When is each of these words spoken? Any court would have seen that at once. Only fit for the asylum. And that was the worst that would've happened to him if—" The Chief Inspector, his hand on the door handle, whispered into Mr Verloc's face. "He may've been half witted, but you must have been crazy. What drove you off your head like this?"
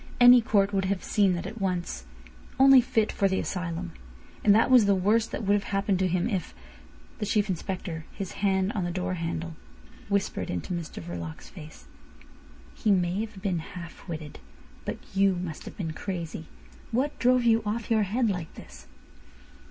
Any 0.19 0.41
court 0.41 0.73
would 0.73 0.85
have 0.85 1.03
seen 1.03 1.33
that 1.35 1.45
at 1.45 1.61
once. 1.61 2.05
Only 2.59 2.81
fit 2.81 3.11
for 3.11 3.27
the 3.27 3.37
asylum. 3.37 3.91
And 4.43 4.55
that 4.55 4.71
was 4.71 4.85
the 4.85 4.95
worst 4.95 5.29
that 5.31 5.43
would've 5.43 5.65
happened 5.65 5.99
to 5.99 6.07
him 6.07 6.27
if—" 6.27 6.55
The 7.19 7.25
Chief 7.27 7.49
Inspector, 7.49 8.03
his 8.11 8.31
hand 8.41 8.71
on 8.71 8.83
the 8.83 8.89
door 8.89 9.13
handle, 9.13 9.55
whispered 10.09 10.49
into 10.49 10.73
Mr 10.73 11.03
Verloc's 11.03 11.49
face. 11.49 11.85
"He 12.73 12.89
may've 12.89 13.39
been 13.43 13.59
half 13.59 14.07
witted, 14.07 14.39
but 14.85 14.97
you 15.15 15.35
must 15.35 15.65
have 15.65 15.77
been 15.77 15.93
crazy. 15.93 16.47
What 16.89 17.19
drove 17.19 17.43
you 17.43 17.61
off 17.63 17.91
your 17.91 18.01
head 18.01 18.27
like 18.27 18.51
this?" 18.55 18.87